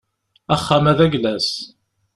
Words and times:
Axxam-a 0.53 0.93
d 0.97 0.99
ayla-s. 1.05 1.49